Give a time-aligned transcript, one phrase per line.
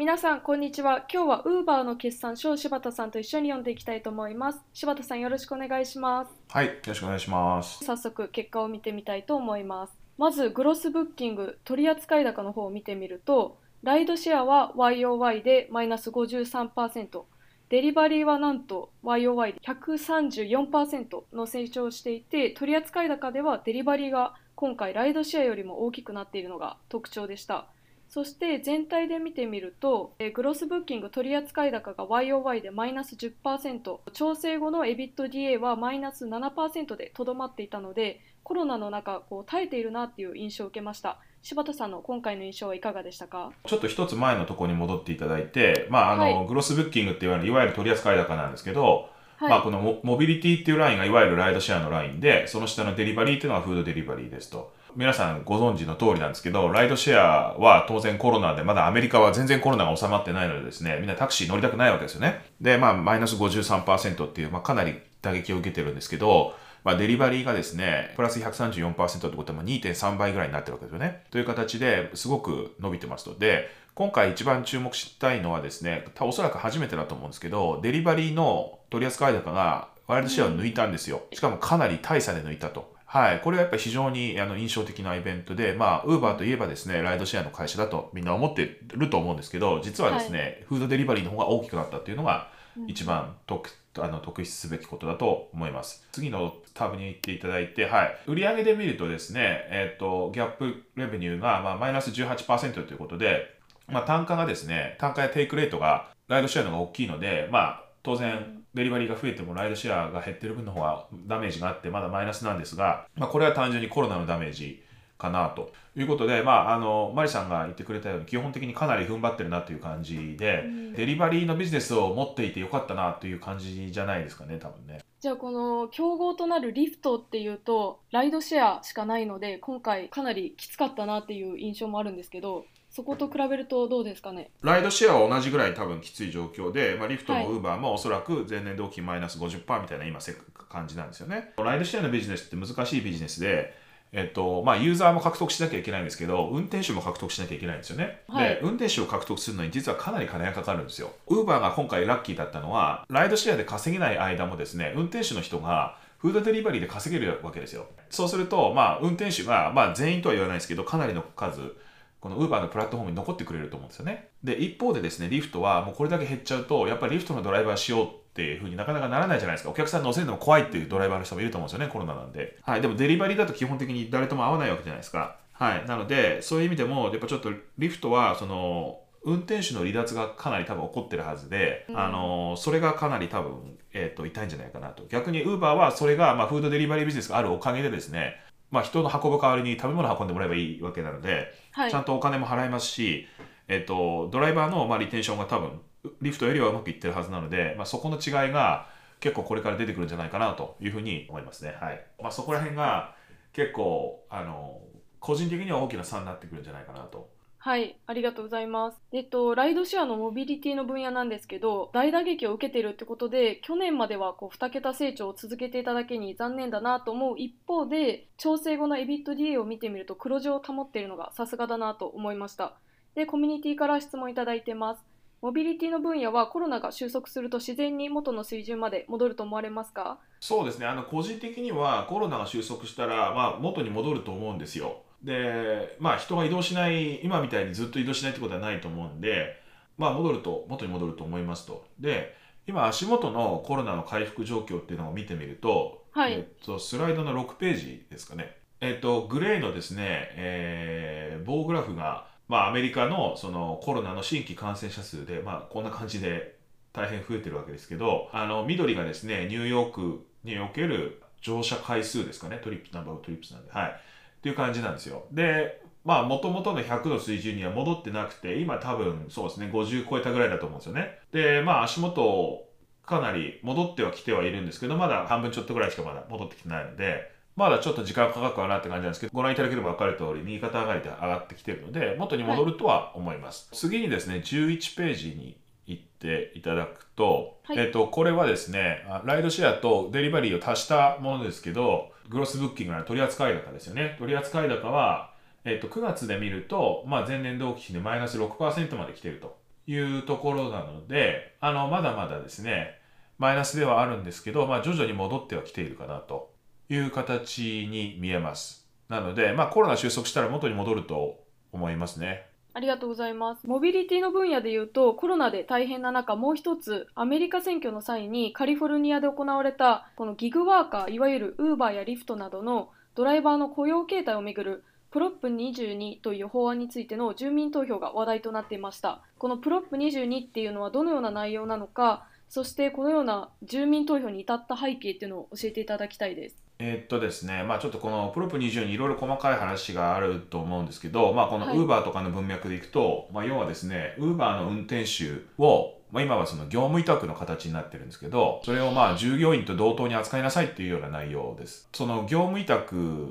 [0.00, 1.04] 皆さんこんにちは。
[1.12, 4.60] 今日はウーバーの決算書を柴田さんと一緒に読んでいきたいと思います。
[4.72, 6.30] 柴田さんよろしくお願いします。
[6.48, 7.84] はい、よろしくお願いします。
[7.84, 9.92] 早速結果を見てみたいと思います。
[10.16, 17.24] まずグロスブッキング取扱高の方を見てみるとライドシェアは YOY でマイナス53%
[17.68, 27.66] デリバリーはなんと YOY で134%の成長をしていて取扱高ではデリバリーが今回ライドシェアよりも大きくなっているのが特徴でした
[28.10, 41.18] そして全体で見てみると、えーグロスブッキング取扱高が YOY でマイナス10%調整後の EBITDA はマイナス7%でとどまっていたのでコロナの中こう耐えているなっていう印象を受けました。
[41.42, 43.52] 柴田さんの今回の印象はいかがでしたか？
[43.64, 46.46] ちょっと一つ前のところに戻っていただいて、まあ、あの、はい。
[46.46, 49.08] グロスブッキングっていわゆる、いわゆる取扱高なんですけど、
[49.38, 54.74] はい、まあ、このモモビリティっていうラインがいわゆるライドシェアのラインで、その下のデリバリーっていうのがフードデリバリーですと。
[54.96, 62.44] 皆さんご存知の通りなんですけど、ライドシェアは当然コロナで、まだアメリカは全然コロナが収まってないのでですね、みんなタクシー乗りたくないわけですよね。
[62.60, 71.24] で、まあ、マイナス53%っていう、まあ、かなり打撃を受けてるんですけど、まあ、デリバリーがですね、プラス134%ってことは2.3倍ぐらいになってるわけですよね。
[71.30, 81.22] という形ですごく伸びてますので、今回一番注目したいのはですね、おそらく初めてだと思うんですけど、デリバリーの取扱い高がワイルドシェアを抜いたんですよ。
[81.32, 82.94] しかもかなり大差で抜いたと。
[83.12, 83.40] はい。
[83.40, 92.52] これはやっぱり非常にあの印象的なイベントで、まあ、ウーバーといえばですね、ライドシェアの会社だとみんな思ってると思うんですけど、実はですね、フードデリバリーの方が大きくなったっていうのが
[92.86, 96.06] 一番特あの特筆すべきことだと思います。
[96.12, 103.58] 次のタブに行っていただいて、はい、売上で見るとですね、えっ、と、ギャップレベニューが、まあ、マイナス18%ということで、
[103.88, 114.82] まあ、単価がですね、単価やテイクレートがライドシェアの方が大きいので、まあ、当然、デリバリーが増えてもライドシェアが減ってる分の方がダメージがあって、まだマイナスなんですが、まあ、これは単純にコロナのダメージ
[115.18, 120.64] かなということで、まあ、あの、マリさんが言ってくれたように、基本的にかなり踏ん張ってるなという感じで、
[120.96, 125.00] デリバリーのビジネスを持っていてよかったなという感じじゃないですかね、多分ね。
[125.20, 134.50] じゃあこの競合となるリフトっていうとライドシェアしかないので今回かなりきつかったなっていう印象もあるんですけどそこと比べるとどうですかね？
[134.62, 140.34] ライドシェアは同じぐらい多分きつい状況で、まあ、リフトはいもウーバーもおそらく前年同期マイナス50%みたいな今せ
[140.70, 141.52] 感じなんですよね。
[141.58, 143.74] ライドシェアのビジネスって難しいビジネスで、
[144.12, 148.22] えっとまあ、ユーザーも獲得しなきゃいけないんですけど、運転手も獲得しなきゃいけないんですよね。
[148.28, 151.12] はいで、運転手を獲得するのに実はかなり金がかかるんですよ。
[151.28, 157.86] ウーバーが今回ラッキーだったのは、ライドシェアで稼げない間もですね、運転手の人がフードデリバリーで稼げるわけですよ。
[158.10, 161.74] そうすると、まあ、運転手が、まあ、全員とは言わないですけど、かなりの数、
[162.20, 164.28] この Uber のプラットフォームに残ってくれると思うんですよね。
[164.44, 169.70] で、一方でですね、リフトはもうこれだけ減っちゃうと、やっぱりリフトのドライバーしようっていうふうになかなかならないじゃないですか。
[169.70, 172.58] お客さん乗せるのも怖いっていうドライバーの人もいると思うんですよね、コロナなんで。
[172.62, 172.80] はい。
[172.80, 175.36] でもデリバリーだと基本的に誰とも会わないわけじゃないですか。
[175.52, 175.86] はい。
[175.86, 188.36] なので、そういう意味でも、やっぱちょっとリフトは、その、運転手の離脱がかなり多分起こってるはずで、うんあのそれがかなり多分、えー、と痛いんじゃないかなと逆に Uber はそれが、まあ、フードデリバリービジネスがあるおかげでですね、
[188.70, 193.26] まあ、人の運ぶ代わりに食べ物運んでもらえばいいわけなので、はいちゃんとお金も払いますし、
[193.68, 195.80] えっと、ドライバーのまあリテンションが多分
[196.20, 198.88] リフトよりはうまくいってるはずなので、まあ、そこの違いが
[199.20, 201.76] 結構これから出てくるんじゃないかなというふうに思いますね。
[201.80, 203.14] はいまあ、そこら辺が
[203.52, 204.80] 結構あの
[205.18, 207.28] 個人的には大きな差になってくるんじゃないかなと。
[207.62, 208.98] はい、ありがとうございます。
[209.12, 222.78] えっと、ライドシェアのモビリティの分野なんですけど、大打撃を受けているってことで、去年まではこう2桁成長を続けていただけに残念だなと思う一方で、調整後の EBITDA を見てみると黒字を保っているのがさすがだなと思いました。
[223.14, 225.04] で、コミュニティから質問いただいてます。
[225.42, 230.18] モビリティの分野はコロナが収束すると自然に元の水準まで戻ると思われますか？
[230.40, 234.98] そうですねあの個人的にはコロナが収束したら、まあ、元に戻ると思うんですよ。
[235.22, 239.56] で、まあ、人が移動しない今みたいにずっと移動しないってことはないと思うんで、
[239.98, 241.84] まあ、戻ると元に戻ると思いますと。
[241.98, 242.34] で
[242.66, 248.56] 今足元のコロナの回復状況っていうのを見てみると,、はいえっとスライドの6ページですかね。
[248.82, 256.56] えっと、グレーのですね、えー棒グラフが、まあ、アメリカのそのコロナの新規感染者数で、まあ、こんな感じで
[256.92, 263.90] 大変増えてるわけですけど、あの、緑がですね、ニューヨークにおける乗車回数ですかね、 trip、number of trips なんで、はい。
[263.90, 265.26] っていう感じなんですよ。
[265.30, 271.20] で、まあ、もともとの100の水準には戻ってなくて、今多分、そうですね、50超えたぐらいだと思うんですよね。
[271.30, 272.66] で、まあ、足元、
[273.06, 277.30] かなり戻ってはきてはいるんですけど、まだ半分ちょっとぐらいしかまだ戻ってきてないので、
[277.60, 283.68] まだちょっと時間かかるかなって感じなんですけど、ご覧いただければ分かる通り、右肩上がりで上がってきてるので、元に戻るとは思います。
[283.72, 294.16] 次にですね、11ページに行っていただくと、はいえっと、これはですね、あライドシェアとデリバリーを足したものですけど、グロスブッキングの取扱高ですよね。
[294.18, 295.34] 取扱高は、
[295.66, 302.98] えっと、9月で見ると、まあ、前年同期比でマイナス6%まで来ているというところなので、あの、まだまだですね、
[303.36, 306.58] マイナスではあるんですけど、まあ、徐々に戻ってはきているかなと
[306.90, 308.86] いう形に見えます。
[309.08, 311.40] なので、まあ、コロナ収束したら元に戻ると
[311.72, 312.46] 思いますね。
[312.72, 313.66] ありがとうございます。
[313.66, 329.20] モビリティの分野で言うと、コロナで大変な中、もう一つ、アメリカ選挙の際にカリフォルニアで行われた、このギグワーカー、いわゆるウーバーやリフトなどのドライバーの雇用形態をめぐる Prop 22という法案についての住民投票が話題となっていました。
[329.38, 336.69] この Prop 22っていうのはどのような内容なのか、そしてこのような住民投票に至った背景っていうのを教えていただきたいです。
[336.82, 351.86] えーっとですね、まあちょっとこのプロップ20にいろいろ細かい話があると思うんですけど、まあこのはい Uber とかの文脈でいくと、まあ要はですね、Uber の運転手を、まあ今はその業務委託の形になってるんですけど、それをまあ従業員と同等に扱いなさいっていうような内容です。
[351.92, 353.28] その業務委託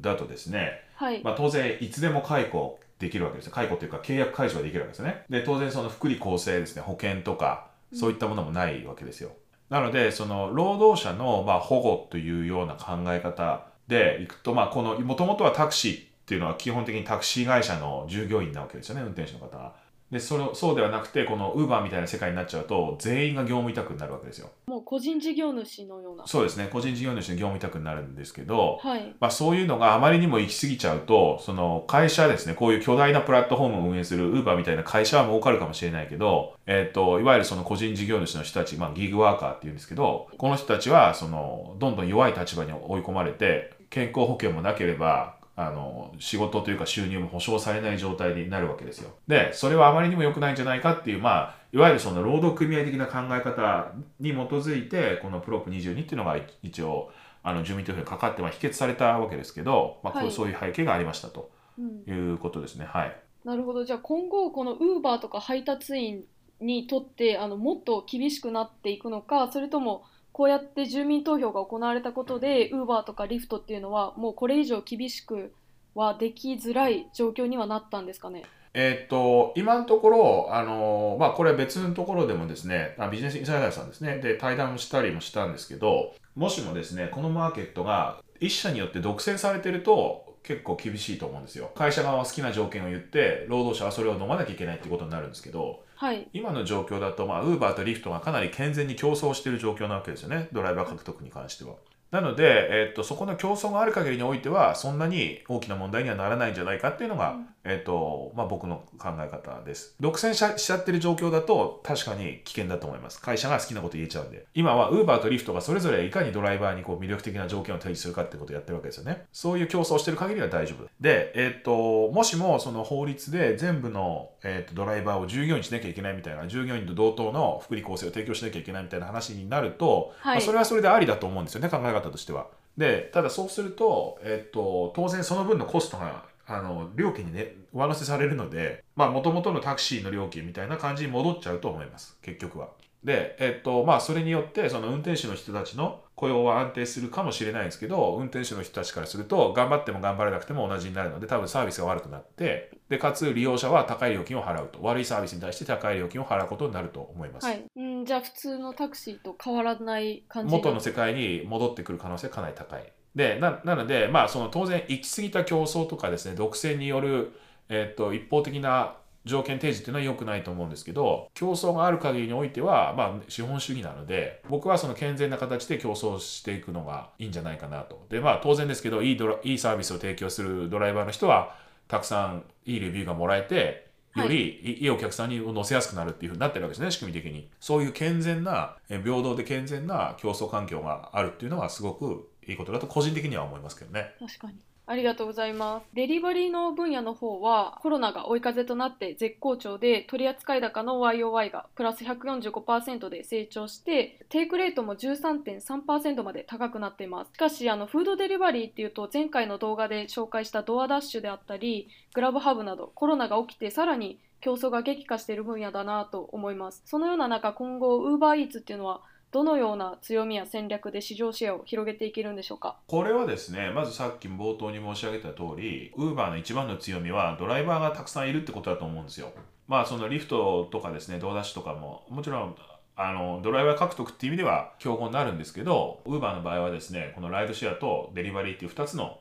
[0.00, 1.22] だとですね、はい。
[1.22, 3.52] まあ当然いつでも解雇できるわけですよ。
[3.52, 5.24] 解雇というか契約解除ができるわけですよね。
[5.28, 9.32] で、当然その福利厚生ですね、保険とか、そういったものもないわけですよ。
[9.70, 19.74] なので、その労働者のまあ保護というような考え方でいくと、まあこの、もともとはタクシーっていうのは基本的にタクシー会社の従業員なわけですよね、運転手の方は。
[20.10, 24.50] で、その、そうではなくて、このウーバーみたいな世界になっちゃうと、全員が業務委託になるわけですよ。
[24.68, 26.26] もう個人事業主のような。
[26.28, 29.14] そうですね、個人事業主の業務委託になるんですけど、はい。
[29.18, 49.10] まあ、そういうのがあまりにも行き過ぎちゃうと、その会社ですね、こういう巨大なプラットフォームを運営する Uber みたいな会社は儲かるかもしれないけど、えっ、と、いわゆるその個人事業主の人たち、まあ、ギグワーカーっていうんですけど、この人たちは、その、どんどん弱い立場に追い込まれて、健康保険もなければ、あの、仕事というか収入も保障されない状態になるわけですよ。
[49.26, 57.10] で、それはあまりにも良くないんじゃないかっていう、まあ、いわゆるその労働組合的な考え方に基づいて、このプロップ22っていうのが一応、
[57.42, 62.84] あの住民投票にかかって、まあ、否決されたわけですけど、まあはいそういう背景がありましたとうんいうことですね。
[62.84, 63.16] はい。
[63.44, 63.84] なるほど。
[63.84, 66.24] じゃあ今後このウーバーとか配達員
[66.60, 70.02] にとってあのもっと厳しくなっていくのか、それとも
[70.36, 75.54] こうやって住民投票が行われたことでウーバーとかリフトっていうのはもうこれ以上厳しく
[75.94, 78.44] はできづらい状況にはなったんですかね？
[78.74, 91.70] えっと、今のところ、あのまあ、これは別のところでもですね、ビジネスインサイダーさんですね、で、対談をしたりもしたんですけど、もしもですね、このマーケットが一社によって独占されてると、結構厳しいと思うんですよ。
[91.74, 96.28] 会社側は好きな条件を言って、労働者はそれを飲まなきゃいけないってことになるんですけど、はい。
[96.34, 101.76] 今の状況だと、ま、ウーバーとリフトがかなり健全に競争している状況なわけですよね、ドライバー獲得に関しては。
[102.10, 109.96] なので、えっと、そこの競争がある限りにおいては、そんなに大きな問題にはならないんじゃないかっていうのが、うんえっと、まあ、僕の考え方です。
[109.98, 113.20] 独占ししちゃってる状況だと、確かに危険だと思います。
[113.20, 114.46] 会社が好きなこと言えちゃうんで。
[114.54, 119.26] 今は、ウーバーとリフトがそれぞれいかにドライバーにこう魅力的な条件を提示するかってことをやってるわけですよね。
[119.32, 120.86] そういう競争をしてる限りは大丈夫。
[121.00, 132.48] で、えっと、もしもその法律で全部の、えっと、ドライバーを従業員にしなきゃいけないみたいな、従業員と同等の福利厚生を提供しなきゃいけないみたいな話になると、はいまあ、それはそれでありだと思うんですよね、考え方としては。
[132.76, 142.68] で、ただそうすると、えっと、当然その分のコストが、あの、料金にね、上乗せされるので、まあ、元々のタクシーの料金みたいな感じに戻っちゃうと思います、結局は。
[143.06, 154.82] で、えっと、まあ、それによって、その運転手の人たちの雇用は安定するかもしれないんですけど、運転手の人たちからすると、頑張っても頑張れなくても同じになるので、多分サービスが悪くなって、で、かつ利用者は高い料金を払うと。
[154.82, 157.46] 悪いサービスに対して高い料金を払うことになると思います。
[157.46, 157.64] はい。
[157.76, 162.92] うん、じゃあ普通のタクシーと変わらない感じが元の世界に戻ってくる可能性がかなり高い。
[163.14, 167.30] で、ななので、まあ、その当然、行き過ぎた競争とかですね、独占による、
[167.68, 178.06] えっと、一方的な条件提示っていうのは良くないと思うんですけど、競争がある限りにおいては、まあ、資本主義なので、僕はその健全な形で競争していくのがいいんじゃないかなと。
[178.08, 181.56] で、まあ、当然ですけど、いいドラいいサービスを提供するドライバーの人は、
[181.88, 187.50] たくさんいいレビューがもらえて、よりいいいいお客さんに乗せやすくなるっていうふうになってるわけですね、仕組み的に。
[187.60, 194.14] そういう健全な、え平等で健全な競争環境があるっていうのはすごくいいことだと個人的には思いますけどね。
[194.18, 194.54] 確かに。
[194.88, 195.86] ありがとうございます。
[195.94, 207.32] デリバリーの分野の方はコロナが追い風となって絶好調で取扱高の YOY がプラス145%で成長してテイクレートも13.3%まで高くなっています。
[207.34, 216.82] しかしあのフードデリバリーっていうと前回の動画で紹介したドアダッシュであったりグラブハブなどコロナが起きてさらに競争が激化している分野だなと思います。
[216.84, 219.00] そのような中今後 UberEats っていうのは
[219.32, 222.78] どのような強みや戦略で市場シェアを広げていけるんでしょうか？
[222.86, 229.32] これはですね、まずさっき冒頭に申し上げた通り、Uber の一番の強みはドライバーがたくさんいるってことだと思うんですよ。
[229.68, 232.56] まあそのリフトとかですね、ドーダッシュとかも、もちろん
[232.96, 239.18] あのドライバー獲得っていう意味では競合になるんですけど、Uber の場合はですね、このライドシェアとデリバリーっていう2つの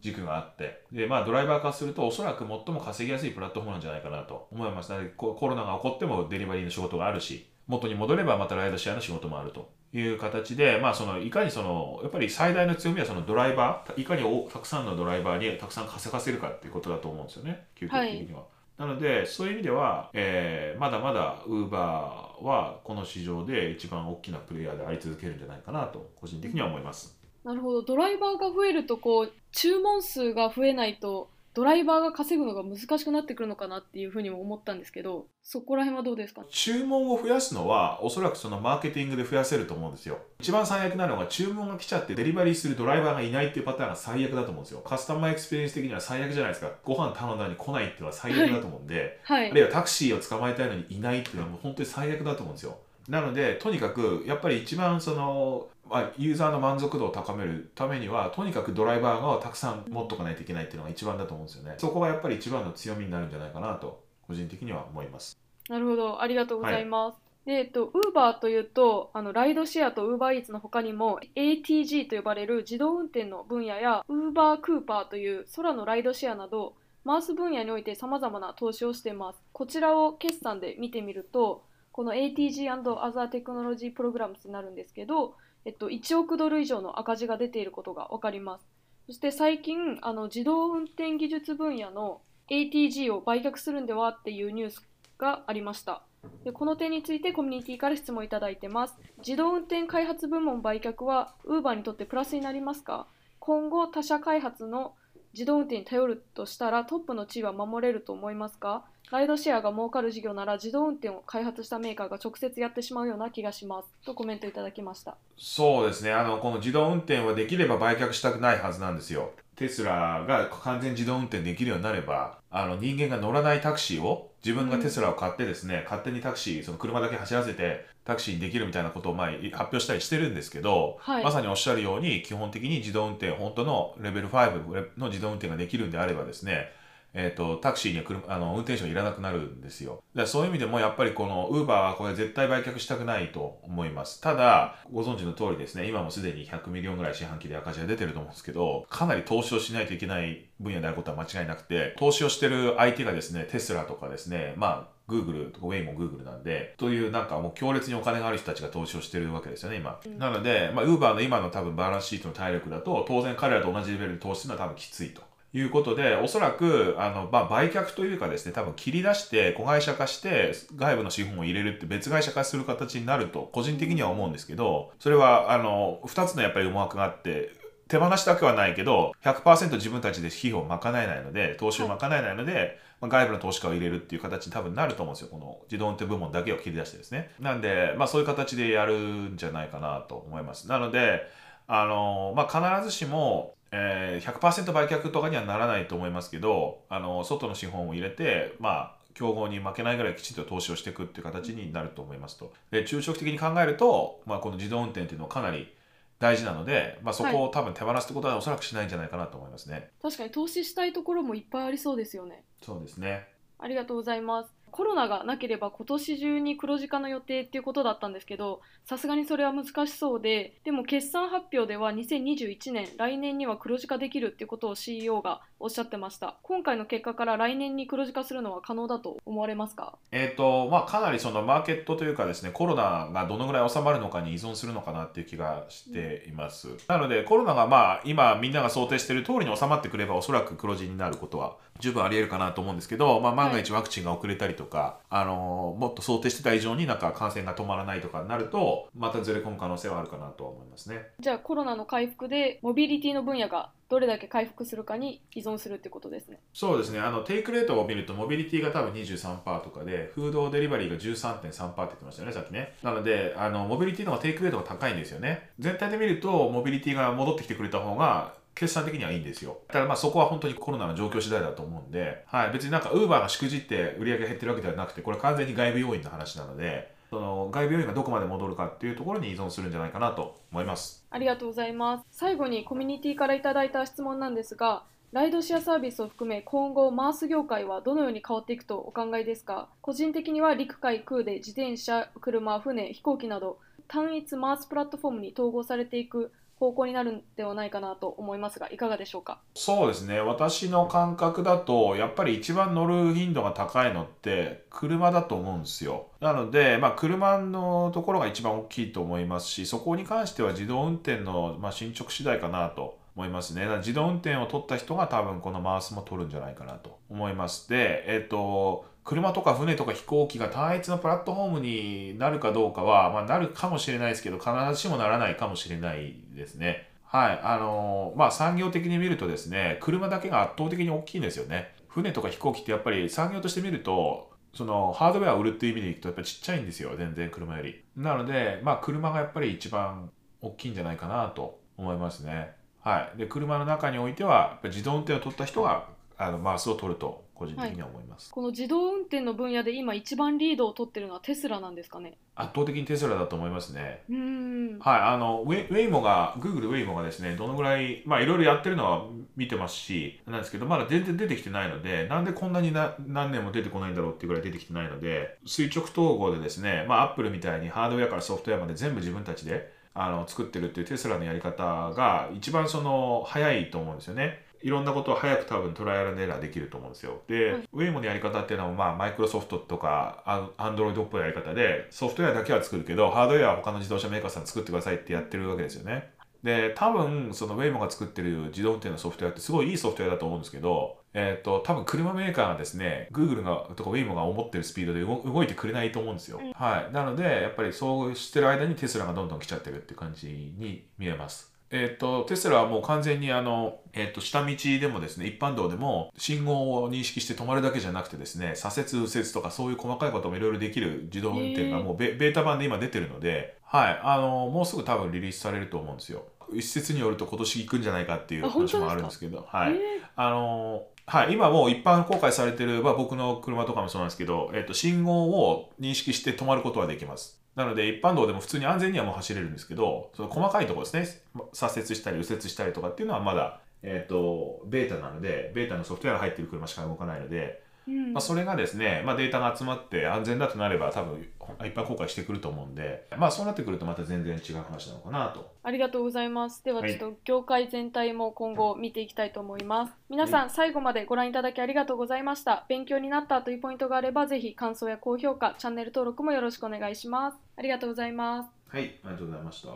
[0.00, 4.92] 軸があってで、まあ、ドライバー化するとおそらく最も稼ぎやすいプラットフォームなんじゃないかなと思います。
[5.16, 18.44] コロナが起こってもデリバリーの仕事があるし元に戻ればまたライドシェアの仕事もあるという形で、まあ、そのいかにそのやっぱり最大の強みはそのドライバーいかにおたくさんのドライバーにたくさん稼がせるかっていうことだと思うんですよね究極的には。
[18.78, 27.18] なのでそういう意味では、えーまだまだウーバーはこの市場で一番大きなプレイヤーであり続けるんじゃないかなと個人的には思います。
[27.42, 36.44] なるほどドライバーが増えるとこう注文数が増えないとドライバーが稼ぐのが難しくなってくるのかなっていうふうにも思ったんですけどそこら辺はどうですか？
[36.50, 40.18] 注文を増やすのはおそらくそのマーケティングで増やせると思うんですよ。
[40.38, 44.80] 一番最悪なのが注文が来ちゃってデリバリーするドライバーがいないっていうパターンが最悪だと思うんですよ。
[44.80, 46.70] カスタマーエクスペリエンス的には最悪じゃないですか。
[46.84, 49.50] ご飯頼んだのに来ないっていうのは最悪だと思うんで、 はい。
[49.50, 52.76] あるいはタクシーを捕まえたいのにいないっていうのはもう本当に最悪だと思うんですよ。
[53.08, 61.74] なのでとにかくやっぱり一番その、まあ、ユーザーの満足度を高めるためにはとにかくドライバーがたくさん持っとかないといけないっていうのが一番だと思うんですよね。
[61.78, 65.38] そこがやっぱり一番の強みになるんじゃないかなと個人的には思います。
[65.68, 66.20] なるほど。
[66.20, 76.74] ありがとうございます、でえっと、ウーバーというとあのライドシェアとウーバーイーツの他にも ATG と呼ばれる自動運転の分野やウーバークーパーという空のライドシェアなど
[77.04, 79.40] マース分野において様々な投資をしています。
[79.52, 85.34] こちらを決算で見てみるとこの ATG&Other Technology Programs になるんですけど、
[85.66, 88.66] えっと、1億ドル以上の赤字が出ていることが分かります。
[89.06, 94.82] そして最近あの自動運転技術分野の ATG を売却するんではっていうニュース
[95.18, 96.02] がありました。
[96.44, 98.94] でこの点についてコミュニティから質問いただいてます。
[99.18, 103.06] 自動運転開発部門売却は Uber にとってプラスになりますか？
[103.40, 104.94] 今後他社開発の
[105.34, 108.84] 自動運転に頼るとしたらトップの地位は守れると思いますか？
[109.12, 115.16] ライドシェアが儲かる事業なら自動運転を開発したメーカーが直接やってしまうような気がしますとコメントいただきました。
[115.38, 116.12] そうですね。
[116.12, 119.30] あのこの自動運転はできれば売却したくないはずなんですよ。
[119.54, 131.24] テスラが完全自動運転できるようになればあの人間が乗らないタクシーを自分がテスラを買ってですね、勝手にタクシーその車だけ走らせてタクシーにできるみたいなことを前発表したりしてるんですけど、はい。
[131.24, 136.72] まさにおっしゃるように基本的に自動運転本当のレベル5の自動運転ができるんであればですね
[137.14, 140.02] えー、とタクシーには車あの運転手がいらなくなるんですよ。
[140.14, 144.20] だからそういう意味でもやっぱりこのウーバーはこれ絶対売却したくないと思います。
[144.20, 160.00] ただ、ご存知の通りですね、今もすでに100 million ぐらい四半期で赤字が出てると思うんですけど、かなり投資をしないといけない分野であることは間違いなくて、投資をしてる相手がですね、テスラとかですね、まあ、グーグルとかウェイモもグーグルなんで、というなんかもう強烈にお金がある人たちが投資をしてるわけですよね、今。
[160.04, 165.22] うんなので、まあ、ウーバーの今の多分バランスシートの体力だと、当然彼らと同じレベルで投資するのは多分きついと。
[165.56, 177.52] いうことで、おそらく、あの、まあ、売却というかですね、多分切り出して、子会社化して、外部の資本を入れるって別会社化する形になると、個人的には思うんですけど、それは、あの、二つのやっぱり思惑があって、
[177.88, 185.28] 手放したくはないけど、100%自分たちで費用を賄えないので、投資を賄えないので、まあ、外部の投資家を入れるっていう形に多分なると思うんですよ。
[185.30, 187.30] この自動運転部門だけを切り出してですね。
[187.40, 190.68] なんで、まあそういう形でやるんじゃないかなと思います。
[190.68, 191.22] なので、
[191.68, 202.54] あの、まあ必ずしも、えー、100%売却とかにはならないと思いますけど、あの、外の資本を入れて、まあ、競合に負けないぐらいきちんと投資をしていくっていう形になると思いますと。
[202.70, 205.74] で、中長期的に考えると、まあ、この自動運転っていうのはかなり
[206.18, 209.90] 大事なので、まあ、そこを多分手放すってことはおそらくしないんじゃないかなと思いますね。
[210.00, 213.28] 確かに投資したいところもいっぱいありそうですよねそうですね。
[213.58, 214.55] ありがとうございます。
[214.70, 226.36] コロナがなければ今年中に黒字化の予定っていうことだったんですけど、さすがにそれは難しそうで、でも決算発表では2021年、来年には黒字化できるっていうことを CEO がおっしゃってました。
[226.42, 229.96] 今回の結果から来年に黒字化するのは可能だと思われますか？
[230.12, 251.06] えーとまあ、かなりそのマーケットというかですねコロナがどのぐらい収まるのかに依存するのかなっていう気がしています、なのでコロナがまあ今みんなが想定している通りに収まってくればおそらく黒字になることは十分ありえるかなと思うんですけど、まあ、万が一ワクチンが遅れたりとか、あのもっと想定してた以上になんか感染が止まらないとかになるとまたずれ込む可能性はあるかなとは思いますね。
[251.20, 256.40] じゃあコロナの回復でモビリティの分野がどれだけ回復するかに依存するってことですね。
[256.52, 262.74] そうですね、あのテイクレートを見ると、モビリティが多分23%とかで、フードデリバリーが13.3%って言ってましたよね、さっきね。
[262.82, 265.50] なので、あのモビリティの方がテイクレートが高いんですよね。
[265.58, 269.58] 全体で見ると、モビリティが戻ってきてくれた方が、決算的にはいいんですよ。
[269.68, 281.06] ただまあそこは本当にコロナの状況次第だと思うんで、はい、別になんかウーバーがしくじって売り上げ減ってるわけではなくて、これ完全に外部要因の話なので、その外部要因がどこまで戻るかっていうところに依存するんじゃないかなと思います。
[281.10, 282.04] ありがとうございます。
[282.10, 289.68] 最後にコミュニティからいただいた質問なんですが、ライドシェアサービスを含め今後マース業界はどのように変わっていくとお考えですか？
[289.80, 299.40] 個人的には陸海空で自転車、車、船、飛行機など単一マースプラットフォームに統合されていく方向になるんではないかなと思いますがいかがでしょうか？
[299.54, 300.20] そうですね。
[300.20, 306.08] 私の感覚だと、やっぱり一番乗る頻度が高いのって車だと思うんですよ。
[306.20, 313.66] なので、まあ車のところが一番大きいと思いますし、そこに関しては自動運転の、まあ、進捗次第かなと思いますね。
[313.78, 317.68] 自動運転を取った人が多分このマウスも取るんじゃないかなと思います。
[317.68, 326.90] で、えっ、と、車とか船とか飛行機が単一のプラットフォームになるかどうかは、まあ、なるかもしれないですけど、必ずしもならないかもしれないですね。
[327.04, 327.40] はい。
[327.40, 331.72] あのーまあ、産業的に見るとですね、車だけが圧倒的に大きいんですよね。
[331.86, 337.84] 船とか飛行機ってやっぱり産業として見ると、そのハードウェアを売るっていう意味でいくとやっぱりちっちゃいんですよ、全然車より。
[337.96, 340.10] なので、まあ、車がやっぱり一番
[340.40, 342.56] 大きいんじゃないかなと思いますね。
[342.80, 343.18] はい。
[343.18, 348.30] で、車の中においては、やっぱ自動運転を取った人が、あの、マウスを取ると、個人的には思います。
[348.30, 352.16] この自動運転の分野で今一番リードを取ってるのはテスラなんですかね？
[352.34, 354.02] 圧倒的にテスラだと思いますね。
[354.08, 374.44] うーんはい、あの、ウェイウェイモが、Google ウェイモがですね、どのぐらい、まあいろいろやってるのは見てますし、なんですけど、まだ全然出てきてないので、なんでこんなにな何年も出てこないんだろうっていうぐらい出てきてないので、垂直統合でですね、まあ Apple みたいにハードウェアからソフトウェアまで全部自分たちであの作ってるっていうテスラのやり方が一番その早いと思うんですよね。
[374.66, 377.20] いろんなことを早く多分トライアルエラーできると思うんですよ。
[377.28, 380.24] で、はいウェイモのやり方っていうのは、まあ、マイクロソフトとか
[380.56, 386.10] アンドロイドっぽいやり方で、ソフトウェアだけは作るけど、ハードウェアは他の自動車メーカーさん作ってくださいってやってるわけですよね。
[386.42, 396.40] で、多分、そのウェイモが作ってる自動運転のソフトウェアってすごいいいソフトウェアだと思うんですけど、えっ、と、多分車メーカーがですね、Google がとかウェイモが思ってるスピードで動動いてくれないと思うんですよ。
[396.42, 396.92] うんはい。
[396.92, 401.55] なので、やっぱりそうしてる間にテスラがどんどん来ちゃってるっていう感じに見えます。
[401.82, 416.24] えっ、と、テスラはもう完全にあの、えっ、と、下道でもですね、一般道でも信号を認識して止まるだけじゃなくてですね、左折右折とかそういう細かいこともいろいろできる自動運転がもうベベータ版で今出てるので、はい、あの、もうすぐ多分リリースされると思うんですよ。
[416.52, 419.74] 一説によると今年行くんじゃないかっていう話もあるんですけど、はい。
[419.74, 427.40] えあのはい、今もう一般公開されてる、まあ、僕の車とかもそうなんですけど、えっと信号を認識して止まることはできます。
[427.56, 441.28] なので一般道でも普通に安全にはもう走れるんですけど、その細かいところですね、左折したり右折したりとかっていうのはまだ、えっとベータなので、ベータのソフトウェアが入ってる車しか動かないので、うんまあ、それがですね、まあ、データが集まって安全だとなれば多分
[441.64, 445.54] 一般公開してくると思うんで、まあそうなってくるとまた全然違う話なのかなと。
[445.62, 446.64] ありがとうございます。
[446.64, 449.92] でははいちょっと業界全体も今後見ていきたいと思います。
[450.10, 452.64] 皆さん最後までご覧いただきありがとうございました。
[452.68, 457.38] 勉強になったというポイントがあればぜひ感想や高評価、チャンネル登録もよろしくお願いします。
[457.56, 458.50] ありがとうございます。
[458.68, 459.68] はい、ありがとうございました。